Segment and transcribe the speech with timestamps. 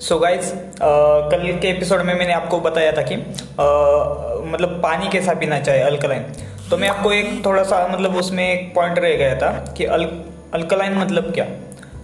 [0.00, 0.52] सो so guys
[1.30, 5.82] कल के episode में मैंने आपको बताया था कि uh, मतलब पानी कैसा पीना चाहिए
[5.82, 6.22] अल्कलाइन
[6.70, 10.04] तो मैं आपको एक थोड़ा सा मतलब उसमें एक पॉइंट रह गया था कि अल
[10.54, 11.46] अल्कलाइन मतलब क्या?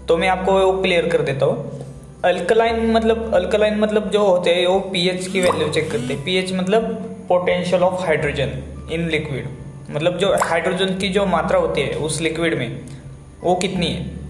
[0.08, 1.84] तो मैं आपको वो क्लियर कर देता हूँ.
[2.24, 6.24] अल्कलाइन मतलब अल्कलाइन मतलब जो होते हैं वो पीएच की वैल्यू चेक करते हैं.
[6.24, 6.82] पीएच मतलब
[7.28, 8.50] potential of hydrogen
[8.92, 9.48] in liquid
[9.90, 12.80] मतलब जो हाइड्रोजन की जो मात्रा होती है उस लिक्विड में
[13.42, 14.23] वो कितनी है?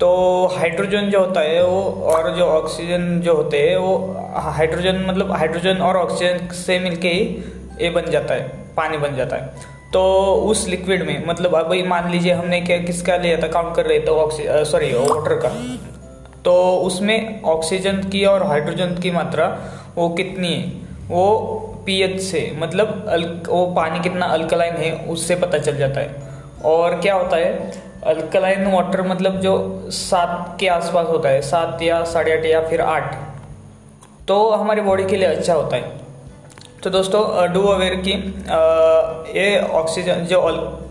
[0.00, 3.96] तो हाइड्रोजन जो होता है, वो और जो ऑक्सीजन जो होते हैं, वो
[4.50, 7.24] हाइड्रोजन मतलब हाइड्रोजन और ऑक्सीजन से मिलके ही
[7.80, 10.02] ये बन जाता है, पानी बन जाता है। तो
[10.44, 14.00] उस लिक्विड में मतलब अभी मान लीजिए हमने क्या, किसका लिया था काउंट कर रहे
[14.00, 15.48] थे ऑक्सीजन सॉरी वाटर का।
[16.44, 19.46] तो उसमें ऑक्सीजन की और हाइड्रोजन की मात्रा
[19.96, 20.72] वो कितनी है?
[21.08, 21.26] वो
[21.86, 26.22] पीएच से मतलब वो पानी कितना अल्कलाइन है, उससे पता चल जाता है।
[26.64, 29.54] और क्या होता है अल्कलाइन वाटर मतलब जो
[29.92, 33.14] सात के आसपास होता है, सात या साढ़े आठ या फिर आठ
[34.28, 35.98] तो हमारी बॉडी के लिए अच्छा होता है।
[36.82, 38.12] तो दोस्तों डू अवेयर की
[39.38, 40.40] ये ऑक्सीजन जो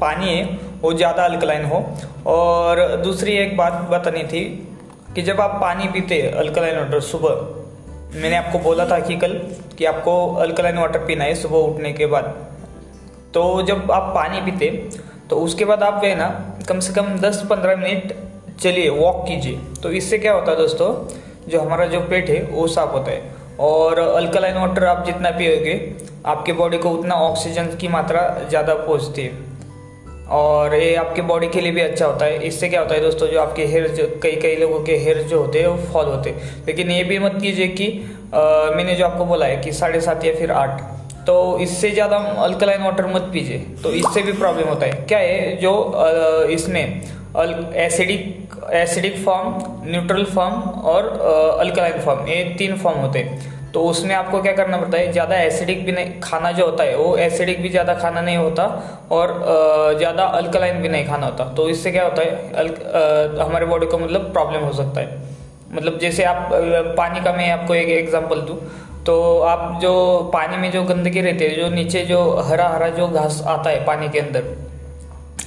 [0.02, 0.44] पानी है,
[0.82, 1.84] वो ज़्यादा अल्कलाइन हो।
[2.28, 4.44] और दूसरी एक बात बतानी थी
[5.16, 7.34] कि जब आप पानी पीते अल्कलाइन वाटर सुबह,
[8.14, 9.34] मैंने आपको बोला था कि कल
[9.78, 12.34] कि आपको अल्कलाइन वाटर पीना है सुबह उठने के बाद।
[13.34, 14.70] तो जब आप पानी पीते
[15.30, 16.28] तो उसके बाद आप है ना
[16.70, 18.14] कम से कम 10-15 मिनट
[18.62, 20.94] चलिए वॉक कीजिए। तो इससे क्या होता है दोस्तों
[21.50, 25.74] जो हमारा जो पेट है वो साफ़ होता है। और अल्कलाइन वाटर आप जितना पियोगे
[26.26, 29.48] आपके बॉडी को उतना ऑक्सीजन की मात्रा ज़्यादा पहुँचती है।
[30.32, 33.28] और ये आपके बॉडी के लिए भी अच्छा होता है। इससे क्या होता है दोस्तों
[33.28, 36.30] जो आपके हेयर जो कई कई लोगों के हेयर जो होते हैं वो फॉल होते
[36.30, 37.88] हैं। लेकिन ये भी मत कीजिए कि
[38.34, 38.40] आ,
[38.72, 40.82] मैंने जो आपको बोला है कि साढ़े सात या फिर आठ।
[41.30, 45.56] तो इससे ज़्यादा अल्कलाइन वाटर मत पीजिए। तो इससे भी प्रॉब्लम होता है। क्या है
[45.58, 45.74] जो
[46.52, 46.84] इसमें
[47.78, 50.54] acidic acidic form neutral form
[50.92, 51.10] और
[51.60, 55.36] अल्कलाइन फॉर्म ये तीन फॉर्म होते हैं। तो उसमें आपको क्या करना पड़ता है ज़्यादा
[55.42, 58.66] एसिडिक भी नहीं खाना जो होता है वो एसिडिक भी ज़्यादा खाना नहीं होता
[59.12, 59.34] और
[59.98, 62.76] ज़्यादा अल्कलाइन भी नहीं खाना होता। तो इससे क्या होता है अल,
[63.42, 65.22] हमारे बॉडी को मतलब प्रॉब्लम हो सकता है।
[65.74, 66.50] मतलब जैसे आप
[66.98, 68.58] पानी का मैं आपको एक एग्जांपल दूँ।
[69.06, 69.92] तो आप जो
[70.34, 73.86] पानी में जो गंदगी रहती है, जो नीचे जो हरा हरा जो घास आता है
[73.86, 74.44] पानी के अंदर,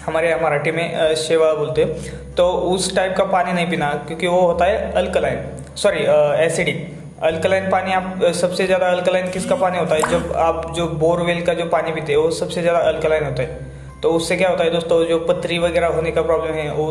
[0.06, 4.26] हमारे यहाँ मराठी में शेवा बोलते हैं तो उस टाइप का पानी नहीं पीना, क्योंकि
[4.26, 5.44] वो होता है अल्कलाइन
[5.76, 6.04] सॉरी
[6.44, 6.88] एसिडिक
[7.24, 10.10] अल्कलाइन पानी आप सबसे ज़्यादा अल्कलाइन किसका पानी होता है?
[10.10, 13.70] जब आप जो बोरवेल का जो पानी पीते हैं, वो सबसे ज़्यादा अल्कलाइन होता है।
[14.02, 16.86] तो उससे क्या होता है दोस्तों, जो पथरी वगैरह होने का प्रॉब्लम है, वो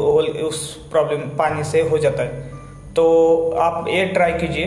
[0.48, 0.62] उस
[0.92, 2.50] प्रॉब्लम पानी से हो जाता है।
[2.96, 3.04] तो
[3.62, 4.66] आप ये ट्राई कीजिए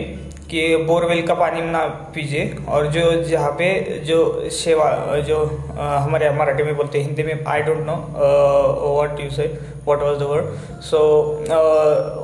[0.49, 1.79] कि बोरवेल का पानी ना
[2.15, 3.67] पीजिए। और जो जहाँ पे
[4.05, 4.89] जो सेवा
[5.19, 5.37] जो
[5.79, 9.47] आ, हमारे मराठी में बोलते हैं हिंदी में I don't know what you say
[9.85, 10.99] what was the word so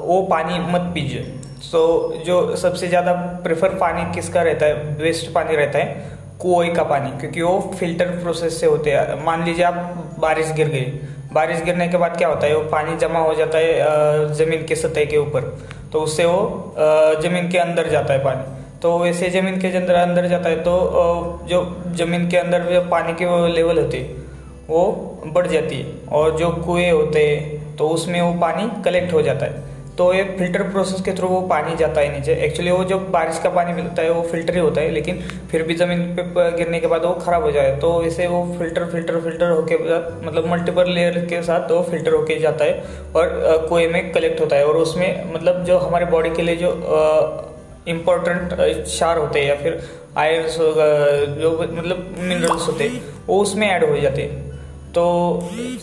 [0.06, 1.24] वो पानी मत पीजिए।
[1.62, 3.12] सो so, जो सबसे ज़्यादा
[3.44, 4.96] प्रेफर पानी किसका रहता है?
[4.98, 9.44] वेस्ट पानी रहता है कुएँ का पानी। क्योंकि वो फ़िल्टर प्रोसेस से होते हैं। मान
[9.46, 10.86] लीजिए आप बारिश गिर गई।
[11.34, 12.56] बारिश गिरने के बाद क्या होता है?
[12.56, 15.54] वो पानी जमा हो जाता है ज़मीन के सतह के ऊपर।
[15.92, 16.74] तो उससे वो
[17.24, 20.74] ज़मीन के अंदर जाता है पानी। तो वैसे ज़मीन के अंदर अंदर जाता है तो
[21.50, 21.60] जो
[21.96, 24.04] ज़मीन के अंदर जो पानी की लेवल होती है,
[24.70, 24.84] वो
[25.28, 29.46] बढ़ जाती है। और जो कुएँ होते हैं तो उसमें वो पानी कलेक्ट हो जाता
[29.46, 32.98] है। तो एक फ़िल्टर प्रोसेस के थ्रू वो पानी जाता है नीचे। एक्चुअली वो जो
[33.12, 35.20] बारिश का पानी मिलता है, वो फ़िल्टर ही होता है, लेकिन
[35.52, 38.86] फिर भी ज़मीन पे गिरने के बाद वो ख़राब हो जाए तो इसे वो फ़िल्टर
[38.92, 39.78] फ़िल्टर फ़िल्टर होके
[40.26, 42.84] मतलब मल्टीपल लेयर के साथ वो फ़िल्टर होके जाता है
[43.16, 46.72] और कुएँ में कलेक्ट होता है। और उसमें मतलब जो हमारे बॉडी के लिए जो
[47.88, 49.82] इम्पोर्टेंट क्षार होते हैं या फिर
[50.18, 50.58] आयरस
[51.38, 54.51] जो मतलब मिनरल्स होते हैं, वो उसमें ऐड हो जाते हैं।
[54.96, 55.04] तो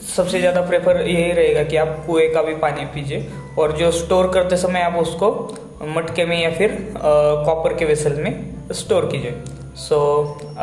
[0.06, 4.28] सबसे ज़्यादा प्रेफर यही रहेगा कि आप कुएँ का भी पानी पीजिए और जो स्टोर
[4.32, 5.30] करते समय आप उसको
[5.96, 8.32] मटके में या फिर कॉपर के वेसल में
[8.72, 9.34] स्टोर कीजिए।
[9.78, 9.98] सो
[10.36, 10.60] so,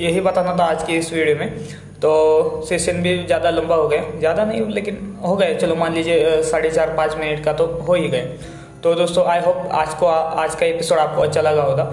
[0.00, 1.58] यही बताना था आज की इस वीडियो में।
[2.02, 2.10] तो
[2.68, 6.70] सेशन भी ज़्यादा लंबा हो गया। ज़्यादा नहीं लेकिन हो गए। चलो मान लीजिए साढ़े
[6.70, 8.38] चार पाँच मिनट का तो हो ही गए।
[8.82, 11.84] तो दोस्तों आई होप आज को आज का एपिसोड आपको अच्छा लगा होगा।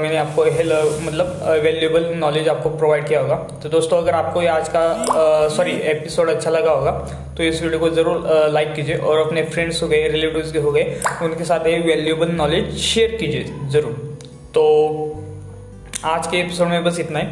[0.00, 0.72] मैंने आपको हेल
[1.02, 6.30] मतलब वैल्यूएबल नॉलेज आपको प्रोवाइड किया होगा। तो दोस्तों, अगर आपको आज का सॉरी एपिसोड
[6.30, 6.90] अच्छा लगा होगा
[7.36, 10.72] तो इस वीडियो को ज़रूर लाइक कीजिए और अपने फ्रेंड्स हो गए रिलेटिव्स के हो
[10.72, 10.84] गए,
[11.22, 13.92] उनके साथ ये वैल्यूएबल नॉलेज शेयर कीजिए, ज़रूर।
[14.54, 14.64] तो
[16.06, 17.26] आज के एपिसोड में बस इतना ही।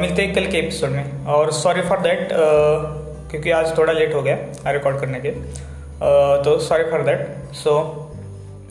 [0.00, 4.22] मिलते हैं कल के एपिसोड में। और सॉरी फॉर देट क्योंकि आज थोड़ा लेट हो
[4.22, 4.36] गया
[4.68, 5.32] रिकॉर्ड करने के।
[6.44, 7.78] तो sorry for that so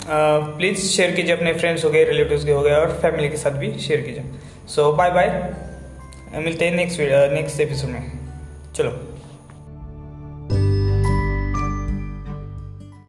[0.07, 3.57] please share कीजिए अपने फ्रेंड्स हो गए रिलेटिव्स के हो गए और फैमिली के साथ
[3.59, 4.23] भी शेयर कीजिए.
[4.67, 6.99] सो बाय बाय मिलते हैं नेक्स्ट
[7.33, 8.11] नेक्स्ट एपिसोड में.
[8.75, 9.14] चलो.